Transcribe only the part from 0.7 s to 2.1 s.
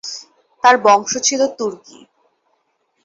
বংশ ছিল তুর্কি।